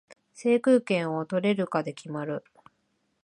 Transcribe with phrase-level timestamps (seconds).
[0.33, 2.43] 制空権を取れるかで決まる